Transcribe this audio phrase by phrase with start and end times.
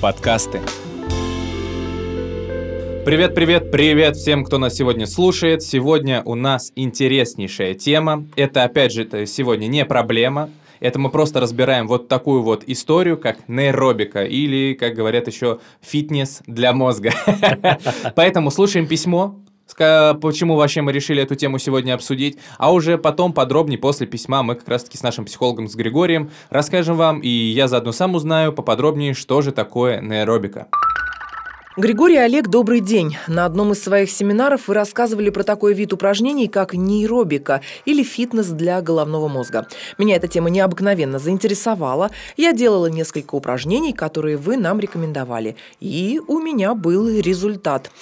[0.00, 0.62] Подкасты.
[3.04, 5.62] Привет, привет, привет всем, кто нас сегодня слушает.
[5.62, 8.24] Сегодня у нас интереснейшая тема.
[8.34, 10.48] Это, опять же, это сегодня не проблема.
[10.80, 16.40] Это мы просто разбираем вот такую вот историю, как нейробика или, как говорят еще, фитнес
[16.46, 17.12] для мозга.
[18.16, 19.38] Поэтому слушаем письмо,
[19.74, 24.54] почему вообще мы решили эту тему сегодня обсудить, а уже потом подробнее после письма мы
[24.54, 29.14] как раз-таки с нашим психологом, с Григорием, расскажем вам, и я заодно сам узнаю поподробнее,
[29.14, 30.68] что же такое нейробика.
[31.76, 33.16] Григорий Олег, добрый день.
[33.28, 38.48] На одном из своих семинаров вы рассказывали про такой вид упражнений, как нейробика или фитнес
[38.48, 39.68] для головного мозга.
[39.96, 42.10] Меня эта тема необыкновенно заинтересовала.
[42.36, 45.54] Я делала несколько упражнений, которые вы нам рекомендовали.
[45.78, 47.92] И у меня был результат.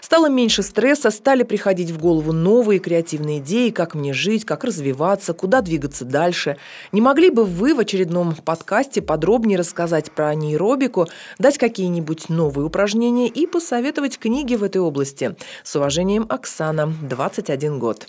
[0.00, 5.34] Стало меньше стресса, стали приходить в голову новые креативные идеи, как мне жить, как развиваться,
[5.34, 6.58] куда двигаться дальше.
[6.92, 11.08] Не могли бы вы в очередном подкасте подробнее рассказать про нейробику,
[11.40, 15.36] дать какие-нибудь новые упражнения, исследования и посоветовать книги в этой области.
[15.62, 18.08] С уважением, Оксана, 21 год.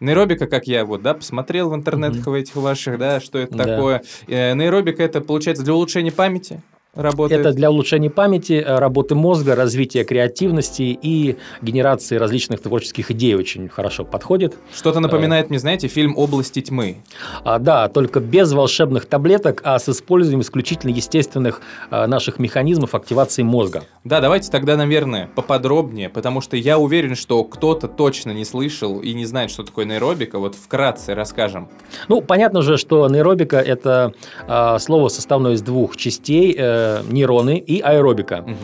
[0.00, 2.40] Нейробика, как я вот, да, посмотрел в интернетах mm-hmm.
[2.40, 3.64] этих ваших, да, что это да.
[3.64, 4.02] такое.
[4.28, 6.62] Э, нейробика это получается для улучшения памяти
[6.94, 7.40] работает?
[7.40, 13.68] Это для улучшения памяти, э, работы мозга, развития креативности и генерации различных творческих идей очень
[13.68, 14.56] хорошо подходит.
[14.74, 17.02] Что-то напоминает мне, знаете, фильм «Области тьмы».
[17.44, 21.60] А, да, только без волшебных таблеток, а с использованием исключительно естественных
[21.90, 23.84] а, наших механизмов активации мозга.
[24.04, 29.14] Да, давайте тогда, наверное, поподробнее, потому что я уверен, что кто-то точно не слышал и
[29.14, 30.38] не знает, что такое нейробика.
[30.38, 31.68] Вот вкратце расскажем.
[32.08, 34.12] Ну, понятно же, что нейробика– это
[34.46, 36.56] а, слово составное из двух частей–
[37.08, 38.44] нейроны и аэробика.
[38.46, 38.54] Угу.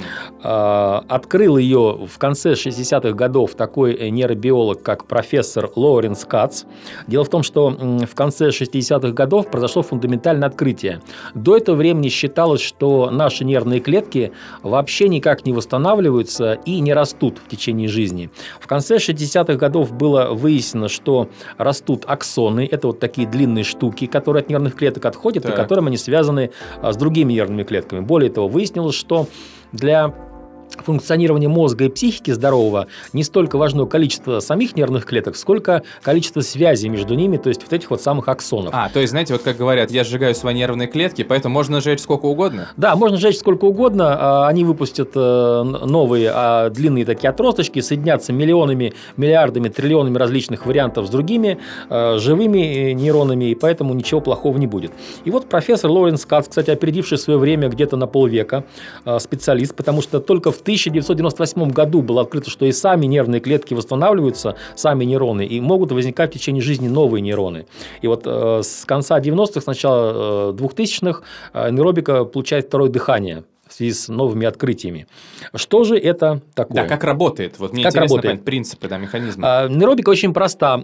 [0.43, 6.65] Открыл ее в конце 60-х годов такой нейробиолог, как профессор Лоуренс Кац.
[7.07, 11.01] Дело в том, что в конце 60-х годов произошло фундаментальное открытие.
[11.35, 14.33] До этого времени считалось, что наши нервные клетки
[14.63, 18.31] вообще никак не восстанавливаются и не растут в течение жизни.
[18.61, 21.29] В конце 60-х годов было выяснено, что
[21.59, 22.69] растут аксоны.
[22.71, 25.53] Это вот такие длинные штуки, которые от нервных клеток отходят так.
[25.53, 26.51] и которым они связаны
[26.83, 28.01] а, с другими нервными клетками.
[28.07, 29.27] Более того, выяснилось, что
[29.73, 30.15] для
[30.71, 36.89] функционирования мозга и психики здорового не столько важно количество самих нервных клеток, сколько количество связей
[36.89, 38.71] между ними, то есть вот этих вот самых аксонов.
[38.75, 42.01] А, то есть, знаете, вот как говорят, я сжигаю свои нервные клетки, поэтому можно сжечь
[42.01, 42.69] сколько угодно?
[42.77, 44.17] Да, можно сжечь сколько угодно.
[44.19, 51.07] А, они выпустят э, новые а, длинные такие отросточки, соединятся миллионами, миллиардами, триллионами различных вариантов
[51.07, 54.93] с другими э, живыми нейронами, и поэтому ничего плохого не будет.
[55.25, 58.65] И вот профессор Лоренс Кац, кстати, опередивший свое время где-то на полвека,
[59.05, 63.75] э, специалист, потому что только в 1998 году было открыто, что и сами нервные клетки
[63.75, 67.67] восстанавливаются, сами нейроны, и могут возникать в течение жизни новые нейроны.
[68.03, 71.23] И вот э, с конца 90-х, с начала э, 2000-х
[71.53, 75.07] э, нейробика получает второе дыхание в связи с новыми открытиями.
[75.55, 76.83] Что же это такое?
[76.83, 77.59] Да, как работает?
[77.59, 78.33] Вот мне как интересно работает?
[78.33, 79.45] понять принципы, да, механизмы.
[79.47, 80.75] А, нейробика очень проста.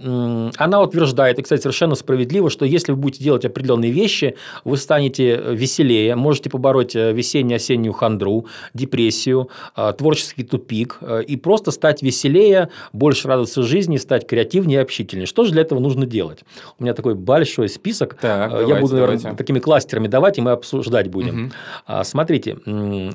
[0.56, 5.36] Она утверждает, и, кстати, совершенно справедливо, что если вы будете делать определенные вещи, вы станете
[5.36, 12.68] веселее, можете побороть э, весенне-осеннюю хандру, депрессию, э, творческий тупик э, и просто стать веселее,
[12.92, 15.26] больше радоваться жизни, стать креативнее и общительнее.
[15.26, 16.44] Что же для этого нужно делать?
[16.78, 18.14] У меня такой большой список.
[18.14, 19.38] Так, Я давайте, буду, наверное, давайте.
[19.38, 21.52] такими кластерами давать, и мы обсуждать будем.
[21.86, 22.04] Угу.
[22.04, 22.56] Смотрите,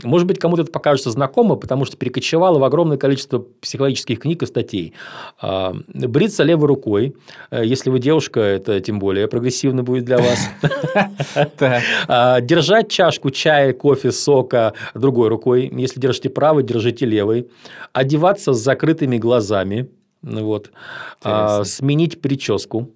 [0.04, 4.46] может быть, кому-то это покажется знакомо, потому что перекочевало в огромное количество психологических книг и
[4.46, 4.94] статей.
[5.42, 7.16] А, бриться левой рукой,
[7.52, 10.50] э, если вы девушка, это тем более прогрессивно будет для вас.
[12.08, 15.72] А, держать чашку чая, кофе, сока другой рукой.
[15.74, 17.48] Если держите правой, держите левой.
[17.94, 19.90] Одеваться с закрытыми глазами.
[20.22, 20.72] Вот.
[21.24, 22.90] А, сменить прическу.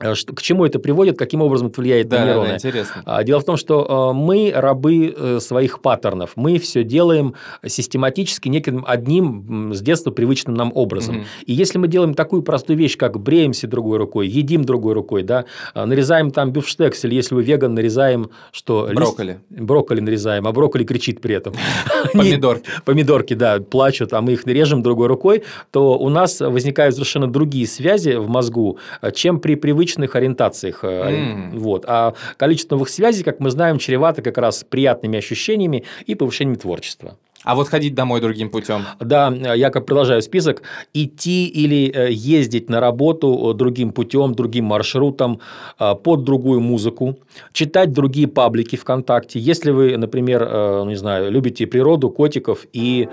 [0.00, 2.48] Э, к чему это приводит, каким образом это влияет да, на нейроны.
[2.48, 3.02] Да, интересно.
[3.04, 6.32] А, дело в том, что э, мы рабы э, своих паттернов.
[6.36, 7.34] Мы все делаем
[7.66, 11.16] систематически неким одним с детства привычным нам образом.
[11.16, 11.24] Угу.
[11.46, 15.44] И если мы делаем такую простую вещь, как бреемся другой рукой, едим другой рукой, да,
[15.74, 18.88] нарезаем там бифштекс, или если вы веган, нарезаем что?
[18.94, 19.40] Брокколи.
[19.50, 19.62] Лист...
[19.62, 21.54] Брокколи нарезаем, а брокколи кричит при этом.
[22.12, 22.70] Помидорки.
[22.84, 27.66] помидорки, да, плачут, а мы их режем другой рукой, то у нас возникают совершенно другие
[27.66, 28.78] связи в мозгу,
[29.14, 30.80] чем при привычных ориентациях.
[30.82, 31.58] М.
[31.58, 31.84] Вот.
[31.86, 37.16] А количество новых связей, как мы знаем, чревато как раз приятными ощущениями и повышением творчества.
[37.48, 38.82] А вот ходить домой другим путем.
[39.00, 40.60] Да, я как продолжаю список.
[40.92, 45.40] Идти или э, ездить на работу э, другим путем, другим маршрутом,
[45.80, 47.16] э, под другую музыку,
[47.54, 49.38] читать другие паблики ВКонтакте.
[49.38, 53.08] Если вы, например, э, не знаю, любите природу, котиков и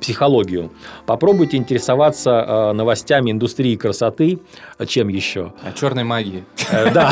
[0.00, 0.70] психологию,
[1.06, 4.38] попробуйте интересоваться э, новостями индустрии красоты.
[4.86, 5.52] Чем еще?
[5.62, 6.44] А черной магии.
[6.70, 7.10] Э, Да.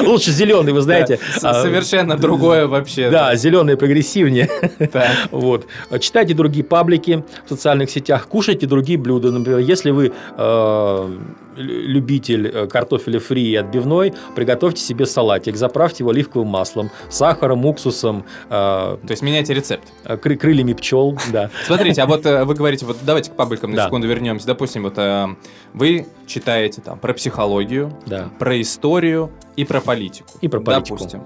[0.00, 1.18] Лучше зеленый, вы знаете.
[1.38, 3.10] Совершенно другое вообще.
[3.10, 4.48] Да, зеленый прогрессивнее.
[5.30, 5.66] Вот.
[6.00, 9.30] Читайте другие паблики в социальных сетях, кушайте другие блюда.
[9.30, 11.10] Например, если вы э,
[11.56, 17.64] лю- любитель э, картофеля фри и отбивной, приготовьте себе салатик, заправьте его оливковым маслом, сахаром,
[17.66, 19.84] уксусом, э, То есть меняйте рецепт.
[20.04, 21.15] кры- крыльями пчел.
[21.32, 21.50] Да.
[21.66, 24.46] Смотрите, а вот э, вы говорите, вот давайте к пабликам на секунду вернемся.
[24.46, 25.28] Допустим, вот э,
[25.74, 27.96] вы читаете там про психологию,
[28.38, 30.30] про историю и про политику.
[30.40, 30.96] И про политику.
[30.96, 31.22] Допустим.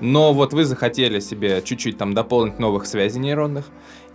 [0.00, 3.66] Но вот вы захотели себе чуть-чуть там дополнить новых связей нейронных.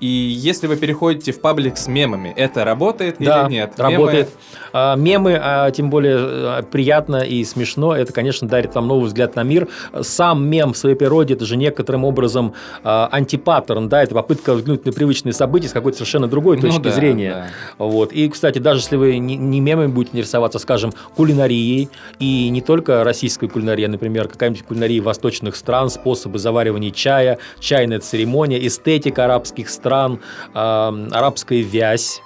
[0.04, 3.80] И если вы переходите в паблик с мемами, это работает Да, или нет?
[3.80, 4.32] работает.
[4.74, 9.38] А, Мемы, а, тем более а, приятно и смешно, это, конечно, дарит вам новый взгляд
[9.38, 9.70] на мир.
[10.02, 12.54] Сам мем в своей природе, это же некоторым образом
[12.84, 16.82] а, антипаттерн, да, это попытка взглянуть на привычные события с какой-то совершенно другой Ну точки
[16.82, 17.52] да, зрения.
[17.78, 18.12] Вот.
[18.12, 21.88] И, кстати, даже если вы не, не мемами будете интересоваться, скажем, кулинарией,
[22.20, 28.02] и не только российской кулинарией, а, например, какая-нибудь кулинария восточных стран, способы заваривания чая, чайная
[28.02, 29.93] церемония, эстетика арабских стран,
[30.54, 32.22] а, арабская вязь,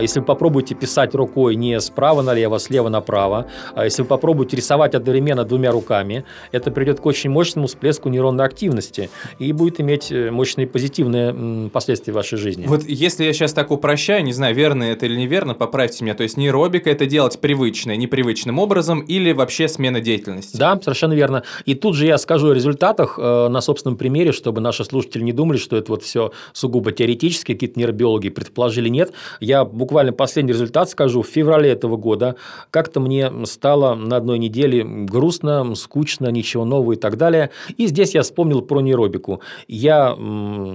[0.00, 4.56] Если вы попробуете писать рукой не справа налево, а слева направо, а если вы попробуете
[4.56, 10.10] рисовать одновременно двумя руками, это приведет к очень мощному всплеску нейронной активности и будет иметь
[10.10, 12.66] э, мощные позитивные последствия в вашей жизни.
[12.66, 16.14] Вот если я сейчас так упрощаю, не знаю, верно это или неверно, поправьте меня.
[16.14, 20.56] То есть нейробика это делать привычное, непривычным образом или вообще смена деятельности?
[20.56, 21.42] Да, совершенно верно.
[21.64, 25.32] И тут же я скажу о результатах э, на собственном примере, чтобы наши слушатели не
[25.32, 28.88] думали, что это вот все сугубо теоретически, какие-то нейробиологи предположили.
[28.88, 31.22] Нет, я буквально последний результат скажу.
[31.22, 32.36] В феврале этого года
[32.70, 37.50] как-то мне стало на одной неделе грустно, скучно, ничего нового и так далее.
[37.76, 39.40] И здесь я вспомнил про нейробику.
[39.68, 40.16] Я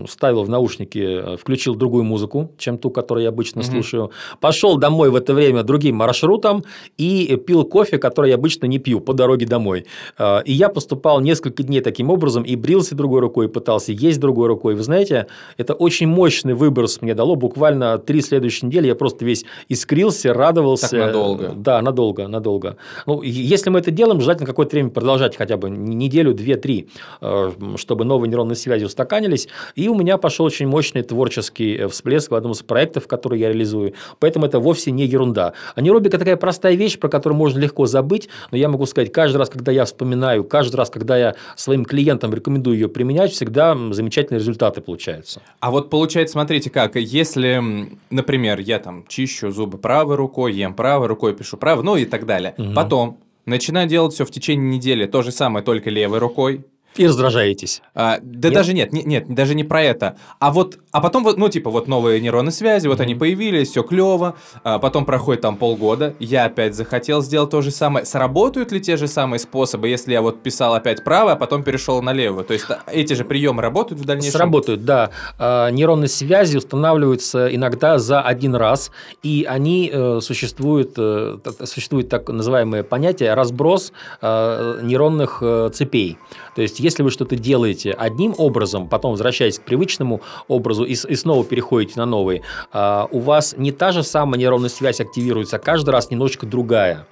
[0.07, 3.71] ставил в наушники, э, включил другую музыку, чем ту, которую я обычно Мгм.
[3.71, 4.11] слушаю.
[4.39, 6.63] Пошел домой в это время другим маршрутом
[6.97, 9.85] и пил кофе, который я обычно не пью по дороге домой.
[10.17, 14.19] А, И я поступал несколько дней таким образом и брился другой рукой, и пытался есть
[14.19, 14.75] другой рукой.
[14.75, 15.27] Вы знаете,
[15.57, 17.35] это очень мощный выброс мне дало.
[17.35, 20.89] Буквально три следующие недели я просто весь искрился, радовался.
[20.89, 21.53] Так надолго.
[21.55, 22.77] Да, надолго, надолго.
[23.07, 26.87] Ну, если мы это делаем, желательно какое-то время продолжать, хотя бы неделю, две, три,
[27.19, 29.47] э, чтобы новые нейронные связи устаканились.
[29.73, 33.47] И у меня пошел очень мощный творческий э, всплеск в одном из проектов, которые я
[33.47, 33.95] реализую.
[34.19, 35.53] Поэтому это вовсе не ерунда.
[35.73, 39.37] А нейробика такая простая вещь, про которую можно легко забыть, но я могу сказать, каждый
[39.37, 44.39] раз, когда я вспоминаю, каждый раз, когда я своим клиентам рекомендую ее применять, всегда замечательные
[44.39, 45.41] результаты получаются.
[45.59, 51.07] А вот получается, смотрите как, если, например, я там чищу зубы правой рукой, ем правой
[51.07, 52.53] рукой, пишу правой, ну и так далее.
[52.57, 52.73] Мгм.
[52.73, 56.65] Потом начинаю делать все в течение недели, то же самое, только левой рукой.
[56.95, 57.81] И раздражаетесь.
[57.95, 58.55] А, да Нет?
[58.55, 60.17] даже нет, не- нет, даже не про это.
[60.39, 63.83] А вот, а потом вот, ну типа вот новые нейронные связи, вот они появились, все
[63.83, 64.35] клево.
[64.63, 68.05] А потом проходит там полгода, я опять захотел сделать то же самое.
[68.05, 72.01] Сработают ли те же самые способы, если я вот писал опять право, а потом перешел
[72.01, 72.43] на левую?
[72.43, 74.39] То есть эти же приемы работают в дальнейшем?
[74.39, 75.11] Сработают, да.
[75.39, 78.91] А, Нейронные связи устанавливаются иногда за один раз,
[79.23, 86.17] и они э, существуют, э, существует так называемое понятие разброс э, нейронных э, цепей.
[86.55, 91.15] То есть, если вы что-то делаете одним образом, потом возвращаетесь к привычному образу и, и
[91.15, 92.41] снова переходите на новый,
[92.73, 97.05] а, у вас не та же самая нейронная связь активируется, а каждый раз немножечко другая.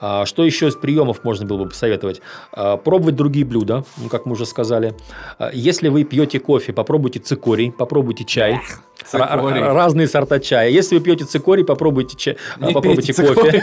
[0.00, 2.20] А, Что еще из приемов можно было бы посоветовать?
[2.52, 4.94] А, Пробовать другие блюда, ну, как мы уже сказали.
[5.38, 8.60] А, Если вы пьете кофе, попробуйте цикорий, попробуйте чай.
[9.04, 9.60] Цикорий.
[9.60, 10.68] Разные сорта чая.
[10.68, 13.62] Если вы пьете цикорий, попробуйте, чай, Не попробуйте кофе.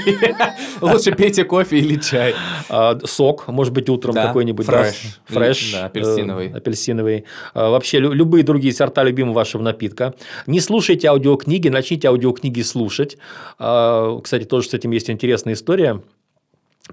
[0.82, 2.36] Лучше пейте кофе или чай.
[3.06, 4.66] Сок, может быть, утром какой-нибудь.
[4.66, 5.18] фреш.
[5.58, 5.72] Фреш.
[5.74, 6.48] Да, апельсиновый.
[6.48, 7.26] э, Апельсиновый.
[7.54, 10.14] А, Вообще, лю- любые другие сорта любимого вашего напитка.
[10.48, 13.18] Не слушайте аудиокниги, начните аудиокниги слушать.
[13.58, 16.02] А, Кстати, тоже с этим есть интересная история.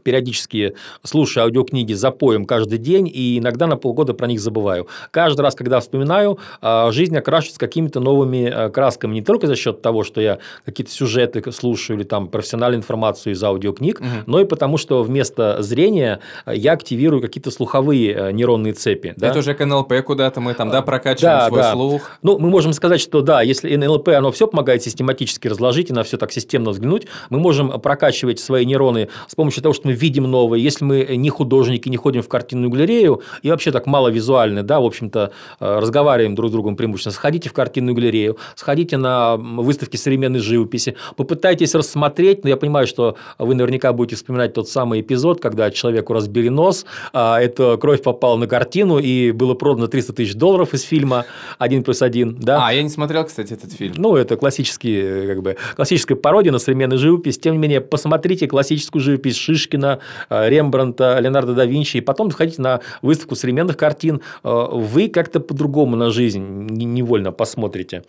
[0.03, 4.87] Периодически слушаю аудиокниги за поем каждый день, и иногда на полгода про них забываю.
[5.11, 9.15] Каждый раз, когда вспоминаю, а, жизнь окрашивается какими-то новыми а, красками.
[9.15, 13.43] Не только за счет того, что я какие-то сюжеты слушаю или там профессиональную информацию из
[13.43, 14.09] аудиокниг, угу.
[14.27, 19.15] но и потому, что вместо зрения я активирую какие-то слуховые нейронные цепи.
[19.17, 19.29] Да?
[19.29, 21.73] Это уже к НЛП куда-то мы там, да, прокачиваем да, свой да.
[21.73, 22.11] слух.
[22.23, 26.03] Ну, мы можем сказать, что да, если НЛП, оно все помогает систематически разложить и на
[26.03, 30.25] все так системно взглянуть, мы можем прокачивать свои нейроны с помощью того, что мы видим
[30.25, 34.63] новое, если мы не художники, не ходим в картинную галерею и вообще так мало визуальны,
[34.63, 39.37] да, в общем-то, э, разговариваем друг с другом преимущественно, сходите в картинную галерею, сходите на
[39.37, 45.01] выставки современной живописи, попытайтесь рассмотреть, но я понимаю, что вы наверняка будете вспоминать тот самый
[45.01, 50.13] эпизод, когда человеку разбили нос, а эта кровь попала на картину и было продано 300
[50.13, 51.25] тысяч долларов из фильма
[51.59, 52.37] «Один плюс один».
[52.41, 52.67] Да?
[52.67, 53.95] А, я не смотрел, кстати, этот фильм.
[53.97, 57.39] Ну, это классический, э, как бы, классическая пародия на современную живопись.
[57.39, 62.59] Тем не менее, посмотрите классическую живопись Шишкина, Э, Рембранта, Леонардо да Винчи, и потом сходить
[62.59, 68.05] на выставку современных картин, э, вы как-то по-другому на жизнь невольно посмотрите.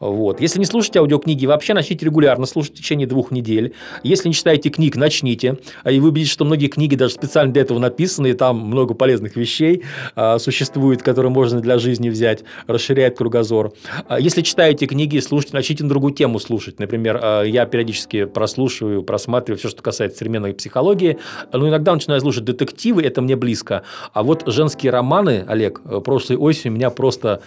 [0.00, 0.40] Вот.
[0.40, 3.74] Если не слушаете аудиокниги, вообще начните регулярно слушать в течение двух недель.
[4.02, 5.58] Если не читаете книг, начните.
[5.88, 9.36] И вы увидите, что многие книги даже специально для этого написаны, и там много полезных
[9.36, 9.82] вещей
[10.16, 13.72] э, существует, которые можно для жизни взять, расширяет кругозор.
[14.08, 16.78] А если читаете книги, слушайте, начните на другую тему слушать.
[16.78, 21.18] Например, я периодически прослушиваю, просматриваю все, что касается современной психологии,
[21.52, 23.82] ну, иногда начинаю слушать детективы, это мне близко.
[24.12, 27.42] А вот женские романы, Олег, э, прошлой осенью меня просто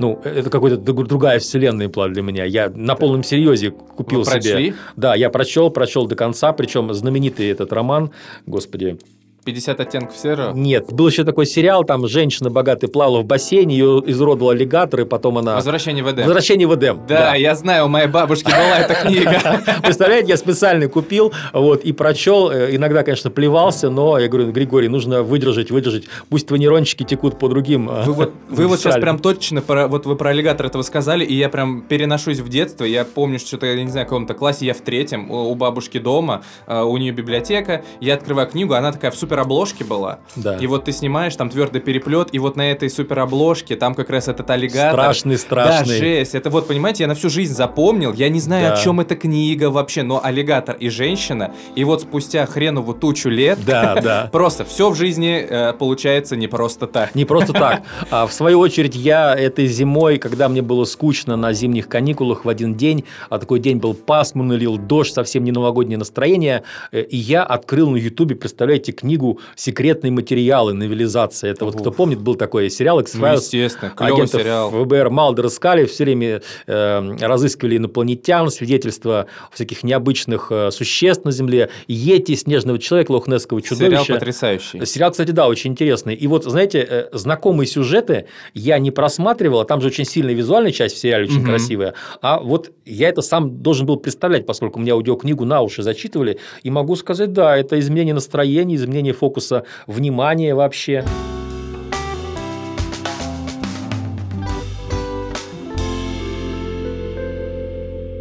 [0.00, 2.44] ну, это какая-то другая вселенная была для меня.
[2.44, 4.74] Я на полном серьезе купил Вы себе.
[4.96, 8.10] Да, я прочел, прочел до конца, причем знаменитый этот роман,
[8.46, 8.98] господи,
[9.44, 10.54] 50 оттенков серого?
[10.54, 10.92] Нет.
[10.92, 15.38] Был еще такой сериал, там женщина богатая плавала в бассейне, ее изуродовал аллигатор, и потом
[15.38, 15.56] она...
[15.56, 16.24] Возвращение в Эдем.
[16.24, 17.00] Возвращение в Эдем.
[17.08, 19.60] Да, да, я знаю, у моей бабушки была эта книга.
[19.82, 22.50] Представляете, я специально купил вот, и прочел.
[22.50, 26.04] Э, иногда, конечно, плевался, но я говорю, Григорий, нужно выдержать, выдержать.
[26.28, 29.88] Пусть твои нейрончики текут по другим э, Вы вот, вы вот сейчас прям точно, про,
[29.88, 32.84] вот вы про аллигатор этого сказали, и я прям переношусь в детство.
[32.84, 35.98] Я помню, что то я не знаю, в каком-то классе, я в третьем, у бабушки
[35.98, 40.18] дома, э, у нее библиотека, я открываю книгу, она такая в супер обложке была.
[40.36, 40.56] Да.
[40.56, 44.10] И вот ты снимаешь там твердый переплет, и вот на этой супер обложке там как
[44.10, 44.92] раз этот аллигатор.
[44.92, 45.98] Страшный, страшный.
[45.98, 46.34] Да, жесть.
[46.34, 48.12] Это вот, понимаете, я на всю жизнь запомнил.
[48.12, 48.74] Я не знаю, да.
[48.74, 53.58] о чем эта книга вообще, но аллигатор и женщина, и вот спустя хренову тучу лет,
[53.64, 54.28] да, да.
[54.32, 57.14] просто все в жизни э, получается не просто так.
[57.14, 57.82] Не просто так.
[58.10, 62.48] А в свою очередь я этой зимой, когда мне было скучно на зимних каникулах в
[62.48, 67.16] один день, а такой день был пасмурный, лил дождь, совсем не новогоднее настроение, э, и
[67.16, 69.19] я открыл на Ютубе, представляете, книгу
[69.56, 71.50] «Секрет секретные материалы, новелизация.
[71.50, 71.72] Это Ух.
[71.72, 73.20] вот кто помнит, был такой сериал X-Files.
[73.20, 74.70] Ну, естественно, клевый сериал.
[74.70, 81.70] ФБР Малдер искали, все время э, разыскивали инопланетян, свидетельства всяких необычных э, существ на Земле,
[81.88, 84.04] Йети, Снежного человека, Лохнесского чудовища.
[84.04, 84.86] Сериал потрясающий.
[84.86, 86.14] Сериал, кстати, да, очень интересный.
[86.14, 90.72] И вот, знаете, э, знакомые сюжеты я не просматривал, а там же очень сильная визуальная
[90.72, 91.46] часть в сериале, очень угу.
[91.46, 91.94] красивая.
[92.22, 96.70] А вот я это сам должен был представлять, поскольку мне аудиокнигу на уши зачитывали, и
[96.70, 101.04] могу сказать, да, это изменение настроения, изменение фокуса внимание вообще.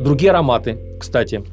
[0.01, 1.43] Другие ароматы, кстати,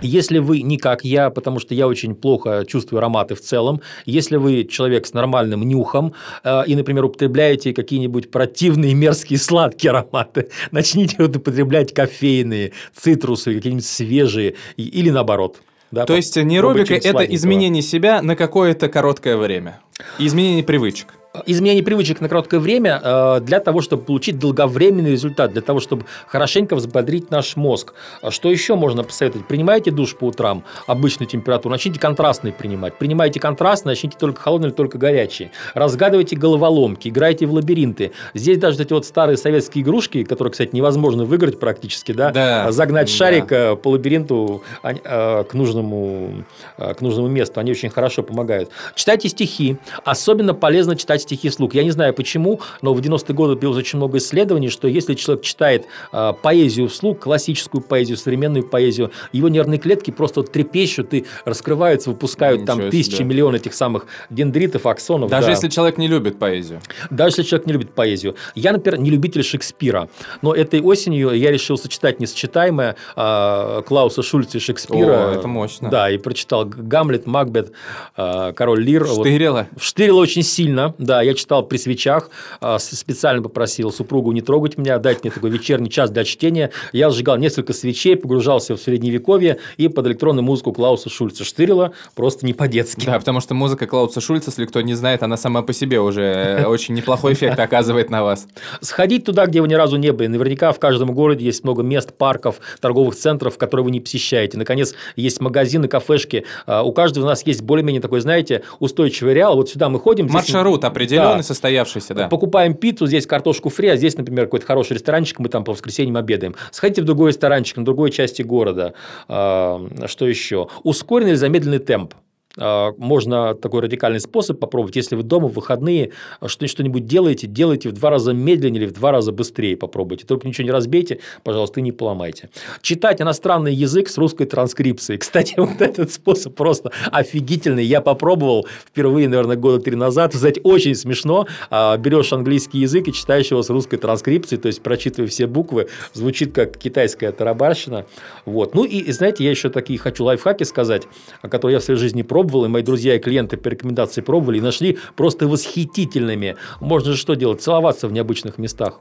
[0.00, 4.36] если вы не как я, потому что я очень плохо чувствую ароматы в целом, если
[4.36, 11.22] вы человек с нормальным нюхом э, и, например, употребляете какие-нибудь противные, мерзкие, сладкие ароматы, начните
[11.22, 15.60] употреблять кофейные, цитрусовые, какие-нибудь свежие или наоборот–
[15.94, 19.80] да, То есть нейробика– это изменение себя на какое-то короткое время.
[20.18, 21.14] Изменение привычек
[21.46, 26.04] изменение привычек на короткое время э, для того, чтобы получить долговременный результат, для того, чтобы
[26.26, 27.94] хорошенько взбодрить наш мозг.
[28.22, 29.46] А что еще можно посоветовать?
[29.46, 32.98] Принимайте душ по утрам, обычную температуру, начните контрастный принимать.
[32.98, 35.50] Принимайте контрастный, начните только холодный или только горячий.
[35.74, 38.12] Разгадывайте головоломки, играйте в лабиринты.
[38.34, 43.08] Здесь даже эти вот старые советские игрушки, которые, кстати, невозможно выиграть практически, да, да загнать
[43.08, 43.12] да.
[43.12, 46.44] шарик э, по лабиринту э, к нужному,
[46.76, 48.70] к нужному месту, они очень хорошо помогают.
[48.94, 49.78] Читайте стихи.
[50.04, 51.74] Особенно полезно читать стихи слуг.
[51.74, 55.44] Я не знаю почему, но в 90-е годы было очень много исследований, что если человек
[55.44, 62.10] читает э, поэзию вслух, классическую поэзию, современную поэзию, его нервные клетки просто трепещут и раскрываются,
[62.10, 63.24] выпускают Ничего там тысячи, себе.
[63.24, 65.30] миллионы этих самых дендритов, аксонов.
[65.30, 65.52] Даже да.
[65.52, 66.80] если человек не любит поэзию.
[67.10, 68.36] Даже если человек не любит поэзию.
[68.54, 70.08] Я, например, не любитель Шекспира,
[70.42, 75.30] но этой осенью я решил сочетать несочетаемое э, Клауса Шульца и Шекспира.
[75.30, 75.90] О, это мощно.
[75.90, 77.72] Да, и прочитал Гамлет, Макбет,
[78.16, 79.06] э, Король Лир.
[79.06, 79.66] Штырило.
[79.70, 79.82] Вот.
[79.82, 82.28] Штырило очень сильно, да да, я читал при свечах,
[82.60, 86.70] а, специально попросил супругу не трогать меня, дать мне такой вечерний час для чтения.
[86.92, 92.44] Я сжигал несколько свечей, погружался в средневековье и под электронную музыку Клауса Шульца штырила просто
[92.46, 93.06] не по-детски.
[93.06, 96.22] Да, потому что музыка Клауса Шульца, если кто не знает, она сама по себе уже
[96.22, 98.48] э, очень неплохой эффект оказывает на вас.
[98.80, 100.26] Сходить туда, где вы ни разу не были.
[100.26, 104.58] Наверняка в каждом городе есть много мест, парков, торговых центров, которые вы не посещаете.
[104.58, 106.44] Наконец, есть магазины, кафешки.
[106.66, 109.54] А, у каждого у нас есть более-менее такой, знаете, устойчивый реал.
[109.54, 110.28] Вот сюда мы ходим.
[110.28, 111.42] здесь- Маршрут определенный, Да.
[111.42, 112.28] состоявшийся, да.
[112.28, 116.16] Покупаем пиццу, здесь картошку фри, а здесь, например, какой-то хороший ресторанчик, мы там по воскресеньям
[116.16, 116.54] обедаем.
[116.70, 118.94] Сходите в другой ресторанчик на другой части города.
[119.28, 120.68] А, Что еще?
[120.82, 122.14] Ускоренный или замедленный темп.
[122.56, 124.96] А, Можно такой радикальный способ попробовать.
[124.96, 128.88] Если вы дома в выходные а, что- что-нибудь делаете, делайте в два раза медленнее или
[128.88, 130.24] в два раза быстрее попробуйте.
[130.26, 132.50] Только ничего не разбейте, пожалуйста, и не поломайте.
[132.80, 135.18] Читать иностранный язык с русской транскрипцией.
[135.24, 137.84] Кстати, вот этот способ просто офигительный.
[137.84, 140.32] Я попробовал впервые, наверное, года три назад.
[140.34, 141.46] Знаете, очень смешно.
[141.70, 145.88] А, Берешь английский язык и читаешь его с русской транскрипцией, то есть прочитывая все буквы,
[146.12, 148.06] звучит как китайская тарабарщина.
[148.44, 148.74] Вот.
[148.74, 151.02] Ну и, знаете, я еще такие хочу лайфхаки сказать,
[151.42, 154.60] которые я в своей жизни пробовал, и мои друзья и клиенты по рекомендации пробовали, и
[154.60, 156.56] нашли просто восхитительными.
[156.80, 157.62] Можно же что делать?
[157.62, 159.00] Целоваться в необычных местах.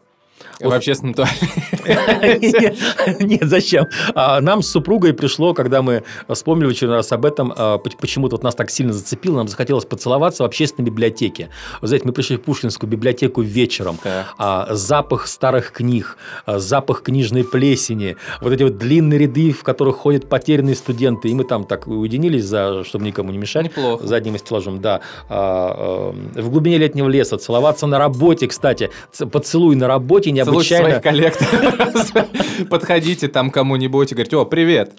[0.59, 2.75] В общественном туалете.
[3.19, 3.87] Нет, зачем?
[4.15, 7.97] А, Нам с супругой пришло, когда мы вспомнили в очередной раз об этом, а, поч-
[7.97, 11.49] почему-то вот нас так сильно зацепило, нам захотелось поцеловаться в общественной библиотеке.
[11.81, 13.97] Вы знаете, мы пришли в Пушкинскую библиотеку вечером,
[14.37, 20.29] а, запах старых книг, запах книжной плесени, вот эти вот длинные ряды, в которых ходят
[20.29, 23.63] потерянные студенты, и мы там так уединились, за, чтобы никому не мешать.
[23.65, 24.05] Неплохо.
[24.05, 25.01] За одним стеллажом, да.
[25.29, 28.89] В глубине летнего леса, целоваться на работе, кстати.
[29.31, 31.01] Поцелуй на работе Целуйте необычайно...
[31.01, 32.69] своих коллег.
[32.69, 34.93] Подходите там кому-нибудь и говорите, о, привет.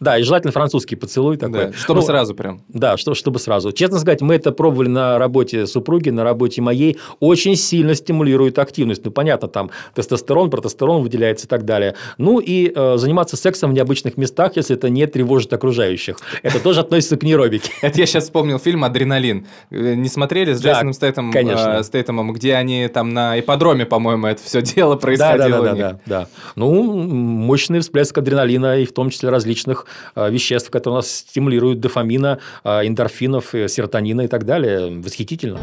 [0.00, 1.66] Да, и желательно французский поцелуй такой.
[1.66, 2.62] Да, чтобы Ну, сразу прям.
[2.68, 3.72] Да, что, чтобы сразу.
[3.72, 6.98] Честно сказать, мы это пробовали на работе супруги, на работе моей.
[7.20, 9.04] Очень сильно стимулирует активность.
[9.04, 11.94] Ну, понятно, там тестостерон, протестерон выделяется и так далее.
[12.18, 16.16] Ну, и э, заниматься сексом в необычных местах, если это не тревожит окружающих.
[16.42, 17.70] Это тоже относится к неробике.
[17.82, 19.46] Это я сейчас вспомнил фильм «Адреналин».
[19.70, 21.78] Э, Не смотрели с Джейсоном Стейтом, конечно.
[21.80, 26.00] э, Стейтемом, где они там на ипподроме, по-моему, это все дело происходило да, да, да,
[26.06, 26.28] да.
[26.54, 29.75] Ну, мощный всплеск адреналина и в том числе различных
[30.14, 35.00] э, веществ, которые нас стимулируют дофамина, э, эндорфинов, э, серотонина и так далее.
[35.00, 35.58] Восхитительно.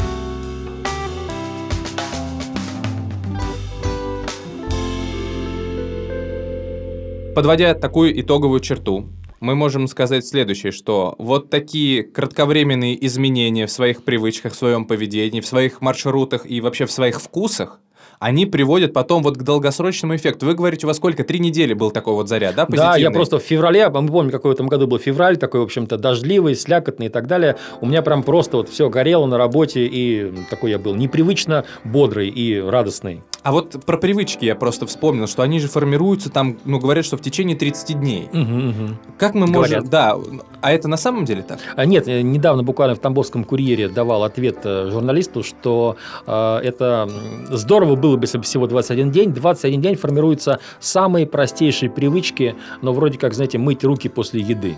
[7.35, 14.03] Подводя такую итоговую черту, мы можем сказать следующее, что вот такие кратковременные изменения в своих
[14.03, 17.79] привычках, в своем поведении, в своих маршрутах и вообще в своих вкусах,
[18.23, 20.45] они приводят потом вот к долгосрочному эффекту.
[20.45, 21.25] Вы говорите, у вас сколько?
[21.25, 23.15] Три недели был такой вот заряд, да, Да, я позитивный?
[23.15, 26.55] просто в феврале, мы помним, какой в этом году был февраль, такой, в общем-то, дождливый,
[26.55, 27.57] слякотный и так далее.
[27.81, 32.29] У меня прям просто вот все горело на работе, и такой я был непривычно бодрый
[32.29, 33.23] и радостный.
[33.43, 37.17] А вот про привычки я просто вспомнил, что они же формируются там, ну, говорят, что
[37.17, 38.29] в течение 30 дней.
[38.31, 38.97] Мгм, мгм.
[39.17, 39.83] Как мы можем...
[39.83, 39.89] Говорят.
[39.89, 40.17] Да,
[40.61, 41.59] а это на самом деле так?
[41.75, 47.09] А Нет, недавно буквально в Тамбовском курьере давал ответ э, журналисту, что э, это
[47.49, 49.33] здорово было бы, если бы всего 21 день.
[49.33, 54.77] 21 день формируются самые простейшие привычки, но вроде как, знаете, мыть руки после еды.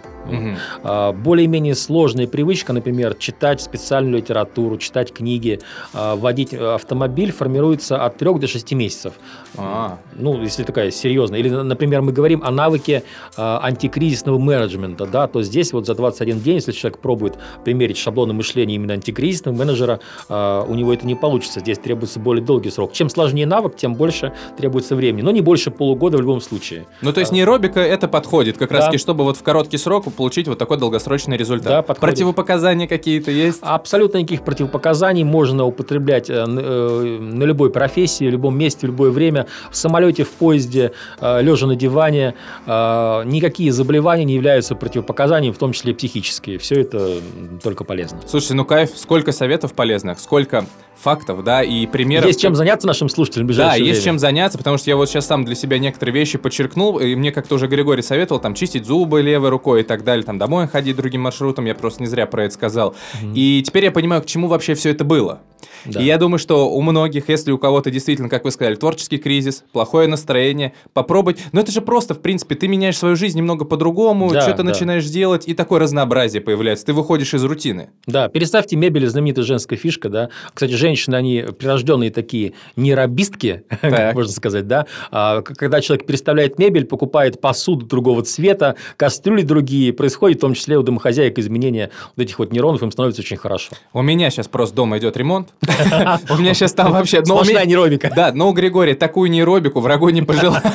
[0.84, 5.60] А, Более-менее сложная привычка, например, читать специальную литературу, читать книги,
[5.94, 9.14] а, водить э, автомобиль, формируется от 3 до 6 месяцев.
[9.58, 10.00] А.
[10.16, 11.40] Ну, если такая серьезная.
[11.40, 13.04] Или, например, мы говорим о навыке
[13.38, 18.34] а, антикризисного менеджмента, да, то здесь вот за 21 день, если человек пробует примерить шаблоны
[18.34, 21.60] мышления именно антикризисного менеджера, у него это не получится.
[21.60, 22.94] Здесь требуется более долгий срок.
[22.94, 25.22] Чем сложнее навык, тем больше требуется времени.
[25.22, 26.86] Но не больше полугода в любом случае.
[27.02, 28.86] Ну, то есть нейробика это подходит, как раз Да.
[28.88, 31.68] таки, чтобы вот в короткий срок получить вот такой долгосрочный результат.
[31.68, 32.02] Да, подходит.
[32.16, 33.60] Противопоказания какие-то есть?
[33.62, 39.12] Абсолютно никаких противопоказаний можно употреблять э, э, на любой профессии, в любом месте, в любое
[39.12, 42.36] время, в самолете, в поезде, э, лежа на диване.
[42.66, 46.58] Э, Никакие заболевания не являются противопоказанием, в том числе психические.
[46.60, 47.16] Все это
[47.64, 48.20] только полезно.
[48.28, 50.66] Слушайте, ну кайф, сколько советов полезных, сколько
[50.98, 52.26] фактов, да, и примеров.
[52.28, 54.14] Есть чем заняться нашим слушателям в Да, ближайшее есть время.
[54.14, 57.32] чем заняться, потому что я вот сейчас сам для себя некоторые вещи подчеркнул, и мне
[57.32, 60.96] как-то уже Григорий советовал там чистить зубы левой рукой и так далее, там домой ходить
[60.96, 62.96] другим маршрутом, я просто не зря про это сказал.
[63.34, 65.42] И теперь я понимаю, к чему вообще все это было.
[65.86, 66.00] Да.
[66.02, 69.64] И я думаю, что у многих, если у кого-то действительно, как вы сказали, творческий кризис,
[69.72, 71.40] плохое настроение, попробовать.
[71.52, 74.64] Но это же просто, в принципе, ты меняешь свою жизнь немного по-другому, Да, что-то да.
[74.70, 76.86] начинаешь делать, и такое разнообразие появляется.
[76.88, 77.90] Ты выходишь из рутины.
[78.08, 80.30] Да, переставьте мебель, знаменитая женская фишка, да.
[80.54, 86.86] Кстати, женщины, они прирожденные такие нейробистки, как можно сказать, да, а, когда человек переставляет мебель,
[86.86, 92.38] покупает посуду другого цвета, кастрюли другие, происходит в том числе у домохозяек изменения вот этих
[92.38, 93.72] вот нейронов, им становится очень хорошо.
[93.94, 95.50] У меня сейчас просто дома идет ремонт.
[96.30, 97.26] У меня сейчас там вообще...
[97.26, 98.12] Сплошная нейробика.
[98.16, 100.62] Да, но у Григория такую нейробику врагу не пожелал.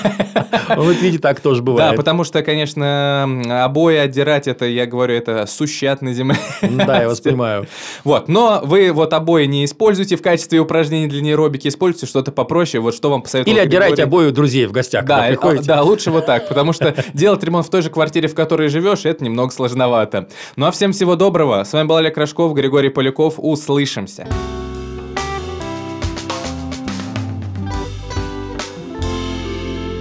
[0.76, 1.92] Вот видите, так тоже бывает.
[1.92, 6.36] Да, потому что, конечно, обои отдирать, это, я говорю, это сущат на земле.
[6.62, 7.66] Да, я вас понимаю.
[8.04, 9.64] Вот, но вы вот обои не
[10.00, 13.54] используйте в качестве упражнений для нейробики, используйте что-то попроще, вот что вам посоветую.
[13.54, 15.30] Или отдирайте обои у друзей в гостях, да,
[15.64, 19.04] да, лучше вот так, потому что делать ремонт в той же квартире, в которой живешь,
[19.04, 20.28] это немного сложновато.
[20.56, 21.64] Ну а всем всего доброго.
[21.64, 23.34] С вами был Олег Рожков, Григорий Поляков.
[23.38, 24.26] Услышимся.